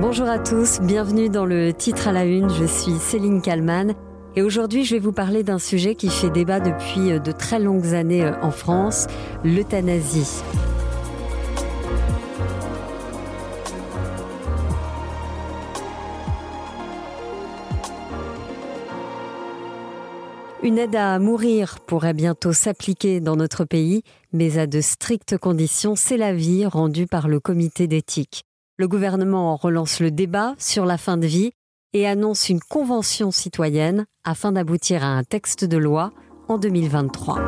[0.00, 2.48] Bonjour à tous, bienvenue dans le titre à la une.
[2.48, 3.92] Je suis Céline Kalman
[4.34, 7.58] et aujourd'hui je vais vous parler d'un sujet qui fait débat depuis euh, de très
[7.58, 9.08] longues années euh, en France,
[9.44, 10.42] l'euthanasie.
[20.62, 25.94] Une aide à mourir pourrait bientôt s'appliquer dans notre pays, mais à de strictes conditions,
[25.94, 28.46] c'est l'avis rendu par le comité d'éthique.
[28.80, 31.52] Le gouvernement relance le débat sur la fin de vie
[31.92, 36.14] et annonce une convention citoyenne afin d'aboutir à un texte de loi
[36.48, 37.42] en 2023.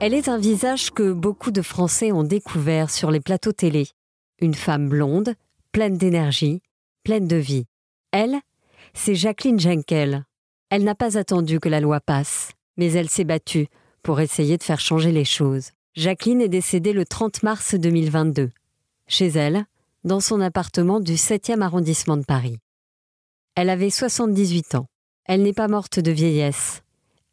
[0.00, 3.86] Elle est un visage que beaucoup de Français ont découvert sur les plateaux télé.
[4.40, 5.36] Une femme blonde,
[5.70, 6.60] pleine d'énergie,
[7.04, 7.66] pleine de vie.
[8.10, 8.40] Elle,
[8.94, 10.24] c'est Jacqueline Jenkel.
[10.70, 13.68] Elle n'a pas attendu que la loi passe, mais elle s'est battue
[14.06, 15.72] pour essayer de faire changer les choses.
[15.96, 18.52] Jacqueline est décédée le 30 mars 2022,
[19.08, 19.66] chez elle,
[20.04, 22.60] dans son appartement du 7e arrondissement de Paris.
[23.56, 24.86] Elle avait 78 ans.
[25.24, 26.84] Elle n'est pas morte de vieillesse.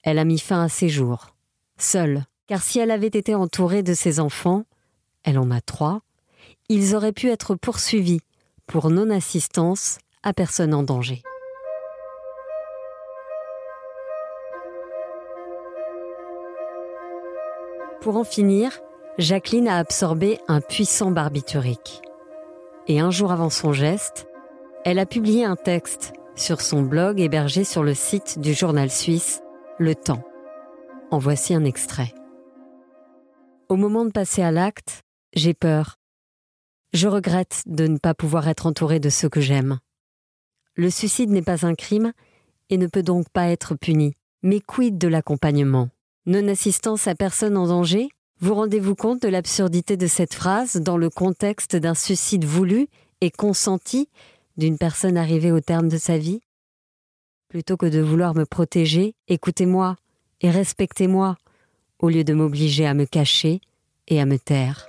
[0.01, 1.35] Elle a mis fin à ses jours.
[1.77, 4.63] Seule, car si elle avait été entourée de ses enfants,
[5.21, 6.01] elle en a trois,
[6.69, 8.21] ils auraient pu être poursuivis
[8.65, 11.21] pour non-assistance à personne en danger.
[18.03, 18.81] Pour en finir,
[19.17, 22.01] Jacqueline a absorbé un puissant barbiturique.
[22.89, 24.27] Et un jour avant son geste,
[24.83, 29.41] elle a publié un texte sur son blog hébergé sur le site du journal suisse
[29.79, 30.21] Le Temps.
[31.11, 32.13] En voici un extrait.
[33.69, 35.95] Au moment de passer à l'acte, j'ai peur.
[36.91, 39.79] Je regrette de ne pas pouvoir être entourée de ceux que j'aime.
[40.75, 42.11] Le suicide n'est pas un crime
[42.69, 44.13] et ne peut donc pas être puni.
[44.41, 45.87] Mais quid de l'accompagnement?
[46.25, 51.09] Non-assistance à personne en danger Vous rendez-vous compte de l'absurdité de cette phrase dans le
[51.09, 52.87] contexte d'un suicide voulu
[53.21, 54.09] et consenti
[54.57, 56.41] d'une personne arrivée au terme de sa vie?
[57.49, 59.95] Plutôt que de vouloir me protéger, écoutez-moi
[60.41, 61.37] et respectez-moi,
[61.99, 63.61] au lieu de m'obliger à me cacher
[64.07, 64.87] et à me taire.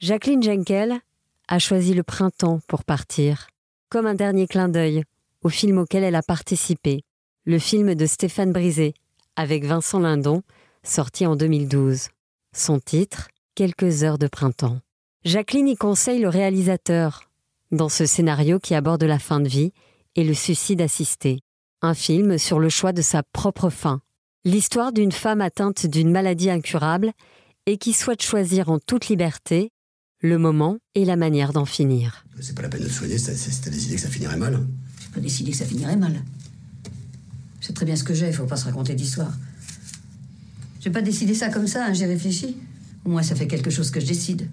[0.00, 1.00] Jacqueline Jenkel
[1.48, 3.48] a choisi le printemps pour partir,
[3.88, 5.04] comme un dernier clin d'œil
[5.44, 7.02] au film auquel elle a participé,
[7.44, 8.94] le film de Stéphane Brisé,
[9.36, 10.42] avec Vincent Lindon,
[10.82, 12.08] sorti en 2012.
[12.54, 14.80] Son titre Quelques heures de printemps.
[15.24, 17.28] Jacqueline y conseille le réalisateur
[17.70, 19.72] dans ce scénario qui aborde la fin de vie
[20.14, 21.40] et le suicide assisté.
[21.82, 24.00] Un film sur le choix de sa propre fin.
[24.44, 27.12] L'histoire d'une femme atteinte d'une maladie incurable
[27.66, 29.70] et qui souhaite choisir en toute liberté
[30.20, 32.24] le moment et la manière d'en finir.
[32.40, 34.66] C'est pas la peine de soigner, décidé que ça finirait mal
[35.18, 36.22] pas décidé que ça finirait mal.
[37.60, 39.32] Je sais très bien ce que j'ai, il faut pas se raconter d'histoire.
[40.80, 42.56] J'ai pas décidé ça comme ça, hein, j'ai réfléchi.
[43.04, 44.48] Au moins, ça fait quelque chose que je décide.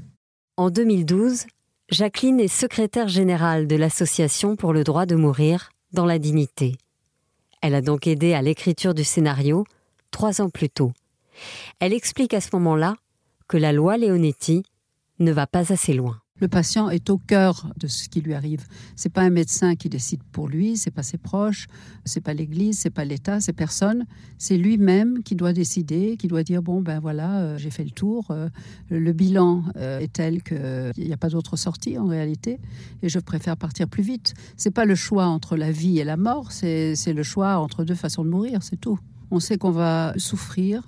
[0.57, 1.45] En 2012,
[1.91, 6.77] Jacqueline est secrétaire générale de l'Association pour le droit de mourir dans la dignité.
[7.61, 9.65] Elle a donc aidé à l'écriture du scénario
[10.09, 10.93] trois ans plus tôt.
[11.79, 12.95] Elle explique à ce moment-là
[13.47, 14.63] que la loi Leonetti
[15.19, 16.19] ne va pas assez loin.
[16.41, 18.65] Le patient est au cœur de ce qui lui arrive.
[18.97, 21.67] C'est pas un médecin qui décide pour lui, c'est pas ses proches,
[22.03, 24.05] c'est pas l'Église, c'est pas l'État, c'est personne.
[24.37, 27.91] C'est lui-même qui doit décider, qui doit dire bon ben voilà, euh, j'ai fait le
[27.91, 28.31] tour.
[28.31, 28.49] Euh,
[28.89, 32.59] le bilan euh, est tel qu'il n'y a pas d'autre sortie en réalité,
[33.01, 34.33] et je préfère partir plus vite.
[34.57, 37.95] C'est pas le choix entre la vie et la mort, c'est le choix entre deux
[37.95, 38.99] façons de mourir, c'est tout.
[39.31, 40.83] On sait qu'on va souffrir,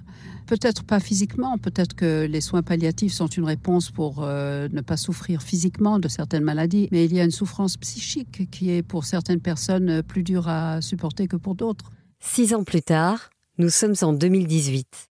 [0.47, 4.95] Peut-être pas physiquement, peut-être que les soins palliatifs sont une réponse pour euh, ne pas
[4.95, 9.03] souffrir physiquement de certaines maladies, mais il y a une souffrance psychique qui est pour
[9.03, 11.91] certaines personnes plus dure à supporter que pour d'autres.
[12.21, 15.09] Six ans plus tard, nous sommes en 2018.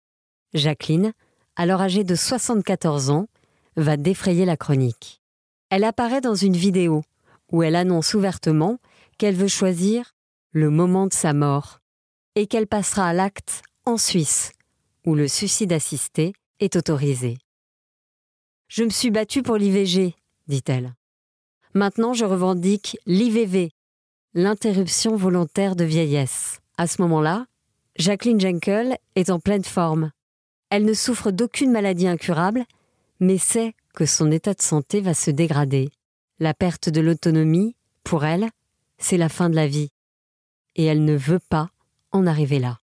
[0.54, 1.12] Jacqueline,
[1.54, 3.28] alors âgée de 74 ans,
[3.76, 5.22] va défrayer la chronique.
[5.70, 7.02] Elle apparaît dans une vidéo
[7.52, 8.78] où elle annonce ouvertement
[9.16, 10.12] qu'elle veut choisir
[10.50, 11.78] le moment de sa mort
[12.34, 14.50] et qu'elle passera à l'acte en Suisse
[15.04, 17.38] où le suicide assisté est autorisé.
[18.68, 20.14] Je me suis battue pour l'IVG,
[20.46, 20.94] dit-elle.
[21.74, 23.70] Maintenant, je revendique l'IVV,
[24.34, 26.60] l'interruption volontaire de vieillesse.
[26.76, 27.46] À ce moment-là,
[27.96, 30.10] Jacqueline Jenkel est en pleine forme.
[30.70, 32.64] Elle ne souffre d'aucune maladie incurable,
[33.18, 35.90] mais sait que son état de santé va se dégrader.
[36.38, 38.48] La perte de l'autonomie, pour elle,
[38.98, 39.90] c'est la fin de la vie.
[40.76, 41.70] Et elle ne veut pas
[42.12, 42.79] en arriver là.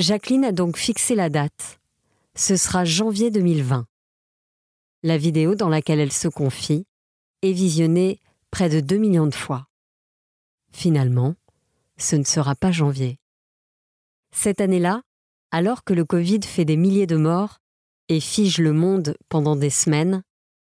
[0.00, 1.78] Jacqueline a donc fixé la date.
[2.34, 3.86] Ce sera janvier 2020.
[5.02, 6.86] La vidéo dans laquelle elle se confie
[7.42, 8.18] est visionnée
[8.50, 9.66] près de 2 millions de fois.
[10.72, 11.34] Finalement,
[11.98, 13.18] ce ne sera pas janvier.
[14.32, 15.02] Cette année-là,
[15.50, 17.58] Alors que le Covid fait des milliers de morts
[18.08, 20.22] et fige le monde pendant des semaines,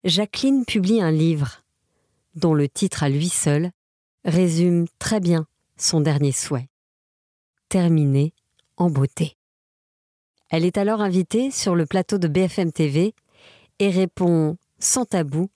[0.03, 1.61] Jacqueline publie un livre
[2.35, 3.71] dont le titre à lui seul
[4.25, 5.47] résume très bien
[5.77, 6.67] son dernier souhait.
[7.69, 8.33] Terminer
[8.83, 9.37] en beauté.
[10.49, 13.15] Elle est alors invitée sur le plateau de BFM TV
[13.79, 15.49] et répond sans tabou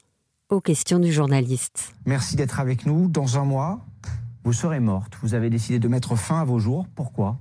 [0.49, 1.93] aux questions du journaliste.
[2.05, 3.09] Merci d'être avec nous.
[3.09, 3.85] Dans un mois,
[4.45, 5.17] vous serez morte.
[5.21, 6.87] Vous avez décidé de mettre fin à vos jours.
[6.95, 7.37] Pourquoi?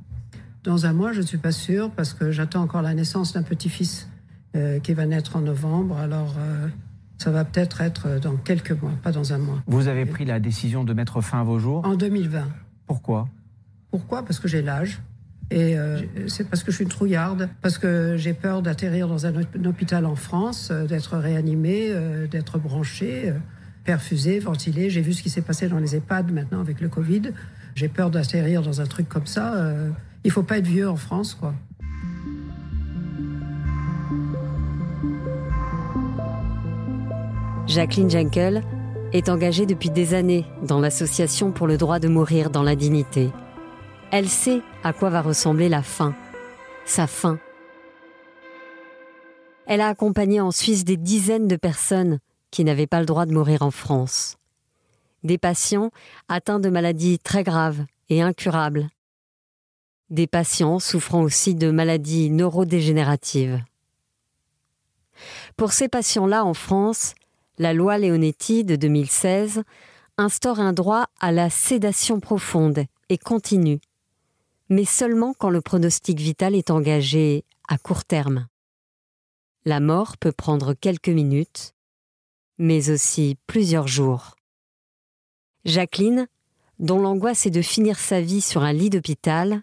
[0.65, 3.45] Dans un mois, je ne suis pas sûre parce que j'attends encore la naissance d'un
[3.45, 4.09] petit-fils
[4.57, 5.97] euh, qui va naître en novembre.
[5.99, 6.67] Alors, euh,
[7.17, 9.63] ça va peut-être être dans quelques mois, pas dans un mois.
[9.69, 11.87] Vous avez pris la décision de mettre fin à vos jours?
[11.87, 12.49] En 2020.
[12.89, 13.29] Pourquoi?
[13.93, 14.25] Pourquoi?
[14.25, 15.01] Parce que j'ai l'âge.
[15.51, 19.27] Et euh, c'est parce que je suis une trouillarde, parce que j'ai peur d'atterrir dans
[19.27, 19.33] un,
[19.65, 23.33] hôpital en France, euh, d'être réanimé, euh, d'être branché,
[23.85, 24.91] perfusé, ventilé.
[24.91, 27.23] J'ai vu ce qui s'est passé dans les EHPAD maintenant avec le Covid.
[27.77, 29.55] J'ai peur d'atterrir dans un truc comme ça.
[30.25, 31.55] il faut pas être vieux en France, quoi.
[37.67, 38.63] Jacqueline Jenkel
[39.13, 43.31] est engagée depuis des années dans l'Association pour le droit de mourir dans la dignité.
[44.13, 46.15] Elle sait à quoi va ressembler la fin,
[46.85, 47.41] sa fin.
[49.67, 52.21] Elle a accompagné en Suisse des dizaines de personnes
[52.53, 54.39] qui n'avaient pas le droit de mourir en France.
[55.25, 55.91] Des patients
[56.29, 58.89] atteints de maladies très graves et incurables.
[60.09, 63.61] Des patients souffrant aussi de maladies neurodégénératives.
[65.57, 67.15] Pour ces patients-là en France,
[67.59, 69.65] la loi Leonetti de 2016
[70.17, 73.81] instaure un droit à la sédation profonde et continue
[74.69, 78.47] mais seulement quand le pronostic vital est engagé à court terme.
[79.65, 81.75] La mort peut prendre quelques minutes,
[82.59, 84.37] mais aussi plusieurs jours.
[85.65, 86.29] Jacqueline,
[86.79, 89.63] dont l'angoisse est de finir sa vie sur un lit d'hôpital,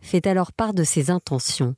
[0.00, 1.74] fait alors part de ses intentions.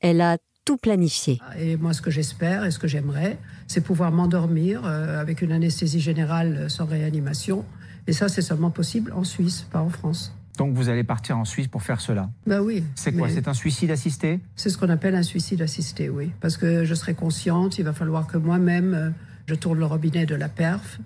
[0.00, 1.40] Elle a tout planifié.
[1.58, 5.52] Et moi, ce que j'espère et ce que j'aimerais, c'est pouvoir m'endormir euh, avec une
[5.52, 7.64] anesthésie générale sans réanimation.
[8.06, 10.32] Et ça, c'est seulement possible en Suisse, pas en France.
[10.58, 12.84] Donc vous allez partir en Suisse pour faire cela Bah oui.
[12.94, 13.28] C'est quoi?
[13.30, 14.40] C'est un suicide assisté?
[14.54, 16.30] C'est ce qu'on appelle un suicide assisté, oui.
[16.40, 19.10] Parce que je serai consciente, il va falloir que moi-même, euh,
[19.46, 20.98] je tourne le robinet de la perf.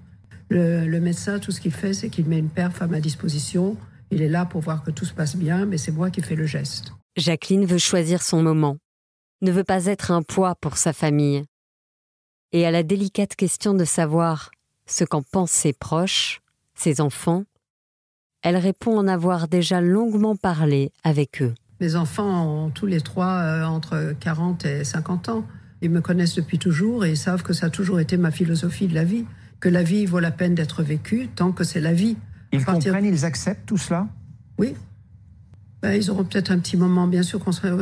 [0.48, 3.76] Le, médecin, tout ce qu'il fait, c'est qu'il met une perf à ma disposition.
[4.10, 6.36] Il est là pour voir que tout se passe bien, mais c'est moi qui fais
[6.36, 6.92] le geste.
[7.16, 8.76] Jacqueline veut choisir son moment,
[9.42, 11.44] ne veut pas être un poids pour sa famille.
[12.52, 14.50] Et à la délicate question de savoir
[14.86, 16.40] ce qu'en pensent ses proches,
[16.74, 17.44] ses enfants,
[18.46, 21.52] elle répond en avoir déjà longuement parlé avec eux.
[21.80, 25.44] Mes enfants ont tous les trois euh, entre 40 et 50 ans.
[25.82, 28.86] Ils me connaissent depuis toujours et ils savent que ça a toujours été ma philosophie
[28.86, 29.24] de la vie,
[29.58, 32.16] que la vie vaut la peine d'être vécue tant que c'est la vie.
[32.52, 34.06] Ils comprennent, ils acceptent tout cela?
[34.58, 34.74] Oui.
[35.82, 37.40] Ben, ils auront peut-être un petit moment, bien sûr.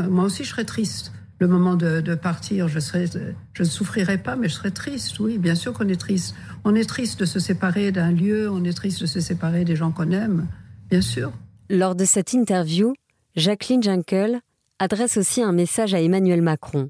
[0.08, 1.12] Moi aussi, je serais triste.
[1.40, 5.18] Le moment de, de, partir, je, ne souffrirai pas, mais je serais triste.
[5.18, 6.34] Oui, bien sûr qu'on est triste.
[6.64, 9.76] On est triste de se séparer d'un lieu, on est triste de se séparer des
[9.76, 10.46] gens qu'on aime,
[10.90, 11.32] bien sûr.
[11.68, 12.94] Lors de cette interview,
[13.36, 14.40] Jacqueline Jankel
[14.78, 16.88] adresse aussi un message à Emmanuel Macron.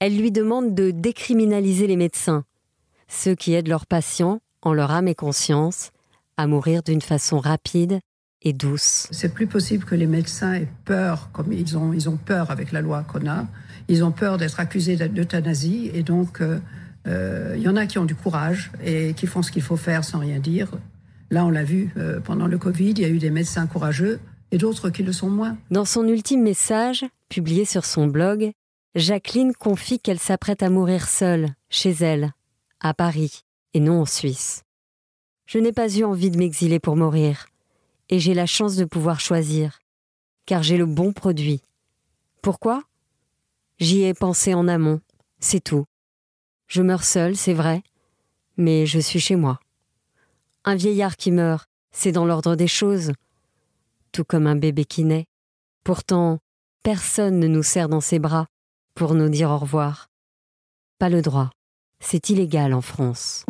[0.00, 2.44] Elle lui demande de décriminaliser les médecins,
[3.08, 5.90] ceux qui aident leurs patients, en leur âme et conscience,
[6.36, 8.00] à mourir d'une façon rapide
[8.42, 9.08] et douce.
[9.10, 12.72] C'est plus possible que les médecins aient peur, comme ils ont, ils ont peur avec
[12.72, 13.46] la loi qu'on a.
[13.88, 16.58] Ils ont peur d'être accusés d'euthanasie et donc euh,
[17.06, 19.76] euh, il y en a qui ont du courage et qui font ce qu'il faut
[19.76, 20.70] faire sans rien dire.
[21.30, 24.20] Là, on l'a vu euh, pendant le Covid, il y a eu des médecins courageux
[24.50, 25.56] et d'autres qui le sont moins.
[25.70, 28.52] Dans son ultime message, publié sur son blog,
[28.94, 32.32] Jacqueline confie qu'elle s'apprête à mourir seule, chez elle,
[32.80, 34.64] à Paris, et non en Suisse.
[35.46, 37.46] Je n'ai pas eu envie de m'exiler pour mourir,
[38.08, 39.80] et j'ai la chance de pouvoir choisir,
[40.46, 41.60] car j'ai le bon produit.
[42.40, 42.87] Pourquoi?
[43.80, 45.00] J'y ai pensé en amont,
[45.38, 45.84] c'est tout.
[46.66, 47.82] Je meurs seul, c'est vrai,
[48.56, 49.60] mais je suis chez moi.
[50.64, 53.12] Un vieillard qui meurt, c'est dans l'ordre des choses,
[54.10, 55.26] tout comme un bébé qui naît.
[55.84, 56.40] Pourtant,
[56.82, 58.46] personne ne nous serre dans ses bras
[58.96, 60.08] pour nous dire au revoir.
[60.98, 61.50] Pas le droit,
[62.00, 63.44] c'est illégal en France.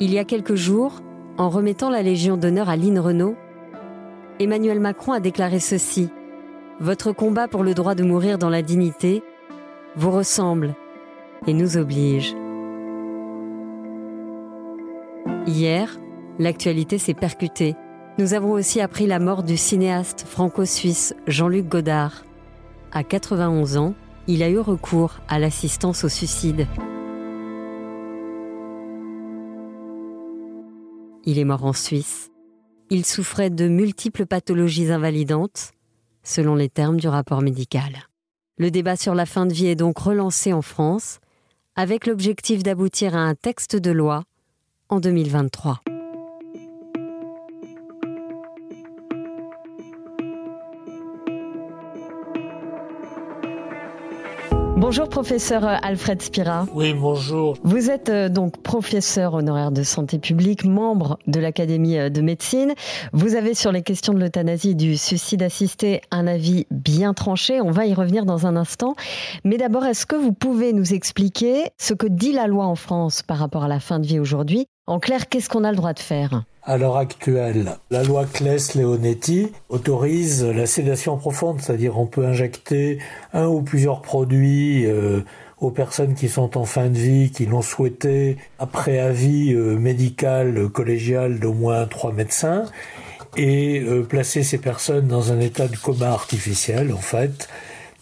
[0.00, 1.00] Il y a quelques jours,
[1.38, 3.36] en remettant la Légion d'honneur à Lynn Renault,
[4.38, 6.10] Emmanuel Macron a déclaré ceci
[6.80, 9.22] votre combat pour le droit de mourir dans la dignité
[9.96, 10.74] vous ressemble
[11.46, 12.34] et nous oblige.
[15.46, 15.98] Hier,
[16.38, 17.76] l'actualité s'est percutée.
[18.18, 22.24] Nous avons aussi appris la mort du cinéaste franco-suisse Jean-Luc Godard.
[22.92, 23.94] À 91 ans,
[24.26, 26.66] il a eu recours à l'assistance au suicide.
[31.24, 32.30] Il est mort en Suisse,
[32.88, 35.72] Il souffrait de multiples pathologies invalidantes,
[36.26, 38.08] selon les termes du rapport médical.
[38.58, 41.20] Le débat sur la fin de vie est donc relancé en France,
[41.76, 44.24] avec l'objectif d'aboutir à un texte de loi
[44.88, 45.80] en 2023.
[54.86, 56.64] Bonjour professeur Alfred Spira.
[56.72, 57.56] Oui, bonjour.
[57.64, 62.72] Vous êtes euh, donc professeur honoraire de santé publique, membre de l'Académie euh, de médecine.
[63.12, 67.60] Vous avez sur les questions de l'euthanasie et du suicide assisté un avis bien tranché.
[67.60, 68.94] On va y revenir dans un instant.
[69.42, 73.22] Mais d'abord, est-ce que vous pouvez nous expliquer ce que dit la loi en France
[73.22, 74.68] par rapport à la fin de vie aujourd'hui?
[74.86, 76.44] En clair, qu'est-ce qu'on a le droit de faire?
[76.66, 82.98] À l'heure actuelle, la loi Claes-Leonetti autorise la sédation profonde, c'est-à-dire on peut injecter
[83.32, 85.20] un ou plusieurs produits euh,
[85.60, 90.68] aux personnes qui sont en fin de vie, qui l'ont souhaité, après avis euh, médical
[90.68, 92.64] collégial d'au moins trois médecins,
[93.36, 97.48] et euh, placer ces personnes dans un état de coma artificiel, en fait,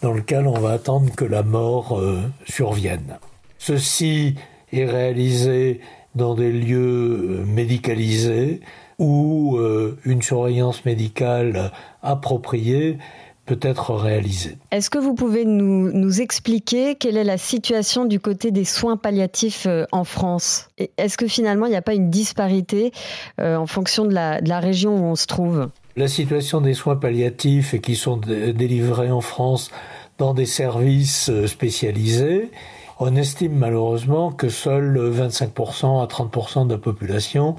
[0.01, 2.01] dans lequel on va attendre que la mort
[2.47, 3.17] survienne.
[3.59, 4.35] Ceci
[4.73, 5.81] est réalisé
[6.15, 8.61] dans des lieux euh, médicalisés
[8.97, 12.97] où euh, une surveillance médicale appropriée
[13.45, 14.57] peut être réalisée.
[14.71, 18.97] Est-ce que vous pouvez nous, nous, expliquer quelle est la situation du côté des soins
[18.97, 20.69] palliatifs euh, en France?
[20.97, 22.91] Est-ce que finalement il n'y a pas une disparité
[23.37, 25.69] en fonction de la, de la, région où on se trouve?
[25.95, 29.69] La situation des soins palliatifs et qui sont délivrés en France
[30.17, 32.49] dans des services spécialisés
[32.99, 37.55] on estime malheureusement que seul 25% à 30% de la population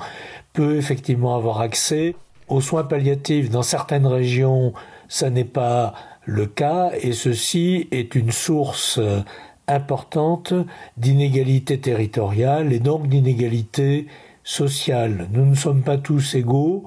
[0.53, 2.17] peut effectivement avoir accès
[2.49, 3.51] aux soins palliatifs.
[3.51, 4.73] Dans certaines régions,
[5.09, 9.01] ça n'est pas le cas et ceci est une source
[9.69, 10.55] importante
[10.97, 14.07] d'inégalité territoriale et donc d'inégalité
[14.45, 15.29] sociale.
[15.33, 16.85] Nous ne sommes pas tous égaux,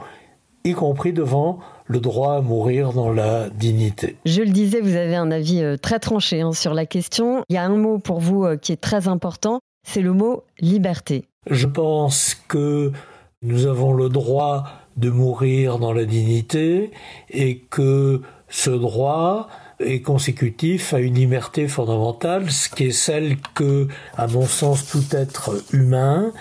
[0.64, 1.60] y compris devant
[1.90, 4.16] le droit à mourir dans la dignité.
[4.26, 7.44] Je le disais, vous avez un avis euh, très tranché hein, sur la question.
[7.50, 10.44] Il y a un mot pour vous euh, qui est très important, c'est le mot
[10.60, 11.26] liberté.
[11.50, 12.92] Je pense que
[13.42, 14.66] nous avons le droit
[14.98, 16.92] de mourir dans la dignité
[17.32, 19.48] et que ce droit
[19.80, 25.16] est consécutif à une liberté fondamentale, ce qui est celle que, à mon sens, tout
[25.16, 26.34] être humain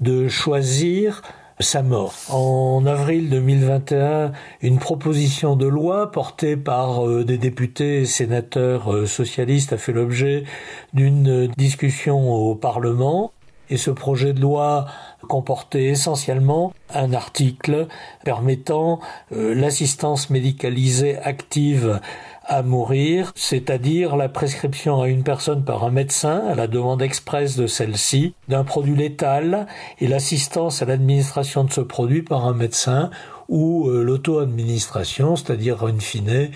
[0.00, 1.22] de choisir
[1.58, 2.14] sa mort.
[2.30, 4.32] En avril 2021,
[4.62, 9.92] une proposition de loi portée par euh, des députés et sénateurs euh, socialistes a fait
[9.92, 10.44] l'objet
[10.92, 13.32] d'une discussion au Parlement.
[13.68, 14.86] Et ce projet de loi
[15.28, 17.86] comportait essentiellement un article
[18.24, 19.00] permettant
[19.32, 22.00] euh, l'assistance médicalisée active
[22.44, 27.56] à mourir, c'est-à-dire la prescription à une personne par un médecin à la demande expresse
[27.56, 29.66] de celle-ci d'un produit létal
[30.00, 33.10] et l'assistance à l'administration de ce produit par un médecin
[33.48, 36.50] ou euh, l'auto-administration, c'est-à-dire in fine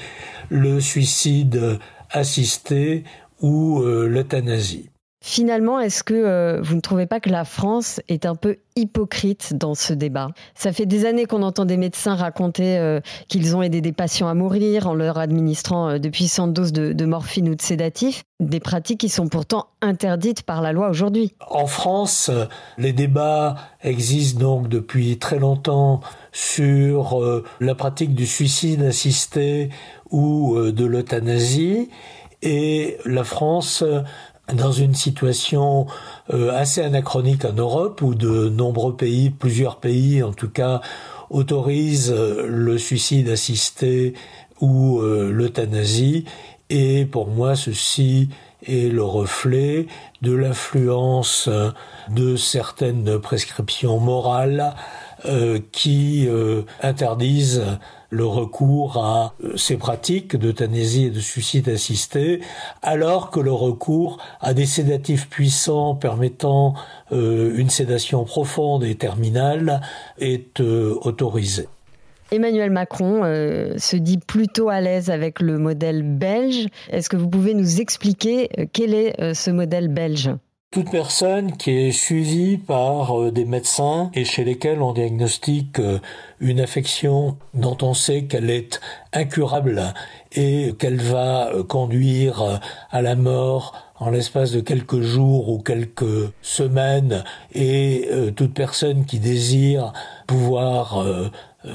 [0.48, 1.78] le suicide
[2.10, 3.04] assisté
[3.40, 4.89] ou euh, l'euthanasie.
[5.22, 9.52] Finalement, est-ce que euh, vous ne trouvez pas que la France est un peu hypocrite
[9.52, 10.28] dans ce débat?
[10.54, 14.28] Ça fait des années qu'on entend des médecins raconter euh, qu'ils ont aidé des patients
[14.28, 18.60] à mourir en leur administrant euh, de puissantes doses de, morphine ou de sédatifs, des
[18.60, 21.34] pratiques qui sont pourtant interdites par la loi aujourd'hui.
[21.50, 22.30] En France,
[22.78, 26.00] les débats existent donc depuis très longtemps
[26.32, 27.20] sur
[27.60, 29.68] la pratique du suicide assisté
[30.10, 31.90] ou de l'euthanasie.
[32.42, 33.84] Et la France
[34.54, 35.86] dans une situation
[36.32, 40.80] euh, assez anachronique en Europe où de nombreux pays, plusieurs pays en tout cas,
[41.30, 44.14] autorisent euh, le suicide assisté
[44.60, 46.24] ou euh, l'euthanasie.
[46.68, 48.28] Et pour moi, ceci
[48.66, 49.86] est le reflet
[50.22, 51.48] de l'influence
[52.10, 54.74] de certaines prescriptions morales
[55.72, 56.28] qui
[56.82, 57.64] interdisent
[58.10, 62.40] le recours à euh, ces pratiques d'euthanasie et de suicide assisté,
[62.82, 66.74] alors que le recours à des sédatifs puissants permettant
[67.12, 69.80] euh, une sédation profonde et terminale
[70.18, 71.68] est euh, autorisé.
[72.32, 76.68] Emmanuel Macron se dit plutôt à l'aise avec le modèle belge.
[76.88, 80.30] Est-ce que vous pouvez nous expliquer quel est ce modèle belge?
[80.70, 85.98] Toute personne qui est suivie par euh, des médecins et chez lesquels on diagnostique euh,
[86.38, 88.80] une affection dont on sait qu'elle est
[89.12, 89.92] incurable
[90.30, 92.60] et qu'elle va euh, conduire
[92.92, 99.18] à la mort en l'espace de quelques jours ou quelques semaines et toute personne qui
[99.18, 99.92] désire
[100.26, 101.04] pouvoir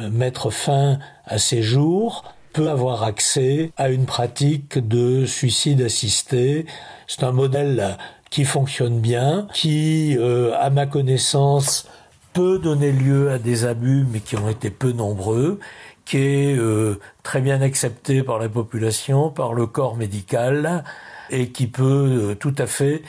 [0.09, 2.23] mettre fin à ses jours
[2.55, 6.65] peut avoir accès à une pratique de suicide assisté.
[7.05, 7.97] C'est un modèle
[8.35, 11.87] qui fonctionne bien, qui, euh, à ma connaissance,
[12.33, 15.57] peut donner lieu à des abus, mais qui ont été peu nombreux,
[16.03, 20.83] qui est euh, très bien accepté par la population, par le corps médical,
[21.29, 21.83] et qui peut
[22.31, 23.03] euh, tout à fait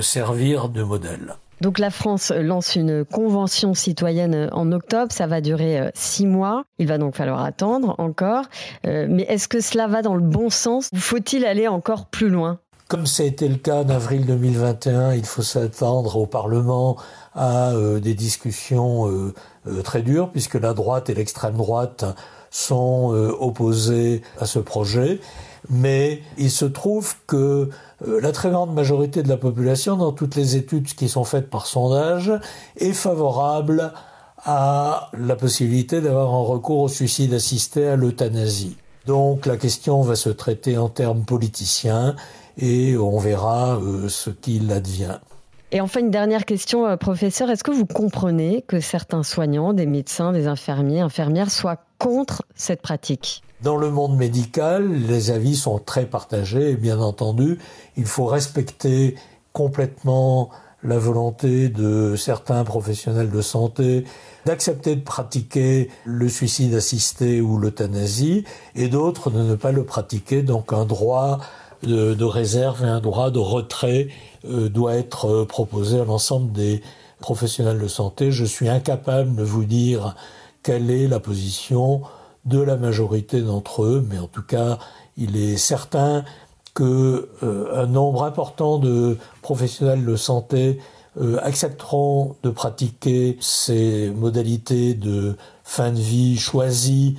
[0.00, 1.34] servir de modèle.
[1.60, 6.86] Donc la France lance une convention citoyenne en octobre, ça va durer six mois, il
[6.86, 8.46] va donc falloir attendre encore.
[8.84, 10.88] Mais est-ce que cela va dans le bon sens?
[10.94, 12.58] Faut-il aller encore plus loin?
[12.92, 16.98] Comme ça a été le cas en avril 2021, il faut s'attendre au Parlement
[17.34, 19.32] à euh, des discussions euh,
[19.66, 22.04] euh, très dures, puisque la droite et l'extrême droite
[22.50, 23.08] sont
[23.40, 25.20] opposés à ce projet.
[25.70, 27.70] Mais il se trouve que
[28.06, 31.64] la très grande majorité de la population, dans toutes les études qui sont faites par
[31.64, 32.30] sondage,
[32.76, 33.94] est favorable
[34.44, 38.76] à la possibilité d'avoir un recours au suicide assisté à l'euthanasie.
[39.06, 42.16] Donc la question va se traiter en termes politiciens
[42.58, 45.18] et on verra ce qu'il advient.
[45.74, 47.48] Et enfin, une dernière question, euh, professeur.
[47.50, 52.82] Est-ce que vous comprenez que certains soignants, des médecins, des infirmiers, infirmières soient contre cette
[52.82, 53.42] pratique?
[53.62, 57.58] Dans le monde médical, les avis sont très partagés et bien entendu,
[57.96, 59.14] il faut respecter
[59.54, 60.50] complètement
[60.82, 64.04] la volonté de certains professionnels de santé
[64.44, 68.44] d'accepter de pratiquer le suicide assisté ou l'euthanasie
[68.74, 71.38] et d'autres de ne pas le pratiquer, donc un droit
[71.82, 74.08] de, réserve et un droit de retrait
[74.48, 76.82] euh, doit être euh, proposé à l'ensemble des
[77.20, 78.30] professionnels de santé.
[78.30, 80.14] Je suis incapable de vous dire
[80.62, 82.02] quelle est la position
[82.44, 84.78] de la majorité d'entre eux, mais en tout cas,
[85.16, 86.24] il est certain
[86.74, 90.78] que euh, un nombre important de professionnels de santé
[91.42, 97.18] accepteront de pratiquer ces modalités de fin de vie choisies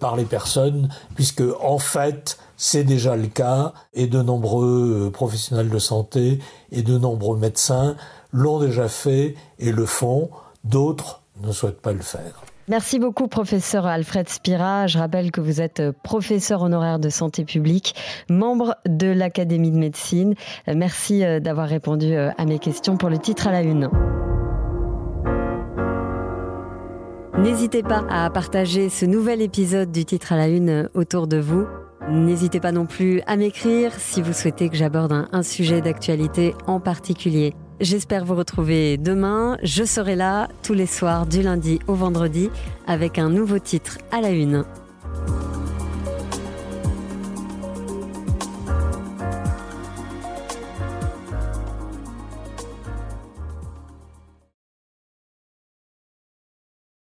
[0.00, 5.70] par les personnes, puisque en fait, c'est déjà le cas et de nombreux euh, professionnels
[5.70, 6.40] de santé
[6.70, 7.96] et de nombreux médecins
[8.34, 10.28] l'ont déjà fait et le font.
[10.62, 12.42] D'autres ne souhaitent pas le faire.
[12.68, 14.86] Merci beaucoup, professeur Alfred Spira.
[14.86, 17.94] Je rappelle que vous êtes professeur honoraire de santé publique,
[18.28, 20.34] membre de l'Académie de médecine.
[20.66, 23.88] Merci euh, d'avoir répondu euh, à mes questions pour le titre à la une.
[27.38, 31.66] N'hésitez pas à partager ce nouvel épisode du titre à la une autour de vous.
[32.10, 36.80] N'hésitez pas non plus à m'écrire si vous souhaitez que j'aborde un, sujet d'actualité en
[36.80, 37.54] particulier.
[37.80, 39.56] J'espère vous retrouver demain.
[39.62, 42.50] Je serai là tous les soirs du lundi au vendredi
[42.88, 44.64] avec un nouveau titre à la une.